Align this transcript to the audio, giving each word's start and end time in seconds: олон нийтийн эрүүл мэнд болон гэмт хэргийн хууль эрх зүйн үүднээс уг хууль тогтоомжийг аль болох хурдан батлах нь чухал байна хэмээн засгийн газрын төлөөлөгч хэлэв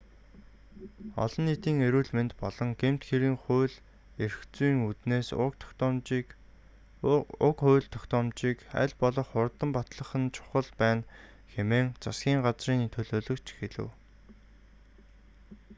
олон 1.23 1.41
нийтийн 1.47 1.77
эрүүл 1.87 2.09
мэнд 2.17 2.33
болон 2.41 2.69
гэмт 2.81 3.01
хэргийн 3.09 3.37
хууль 3.43 3.77
эрх 4.23 4.37
зүйн 4.55 4.77
үүднээс 4.87 5.29
уг 7.47 7.55
хууль 7.63 7.91
тогтоомжийг 7.95 8.59
аль 8.81 8.95
болох 9.01 9.27
хурдан 9.33 9.69
батлах 9.77 10.11
нь 10.21 10.33
чухал 10.35 10.67
байна 10.81 11.03
хэмээн 11.53 11.87
засгийн 12.03 12.43
газрын 12.45 12.91
төлөөлөгч 12.95 13.47
хэлэв 13.59 13.89